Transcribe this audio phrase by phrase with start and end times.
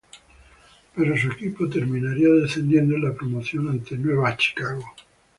[0.95, 4.83] Pero su equipo terminaría descendiendo en la promoción ante Nueva Chicago.